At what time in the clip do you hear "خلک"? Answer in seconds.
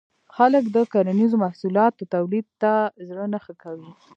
0.35-0.63